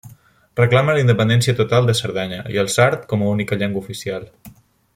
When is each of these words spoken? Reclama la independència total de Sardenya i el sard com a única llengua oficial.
Reclama 0.59 0.95
la 0.99 1.03
independència 1.05 1.55
total 1.59 1.89
de 1.89 1.95
Sardenya 1.99 2.39
i 2.55 2.57
el 2.63 2.73
sard 2.77 3.05
com 3.13 3.27
a 3.27 3.29
única 3.35 3.59
llengua 3.61 3.85
oficial. 3.87 4.27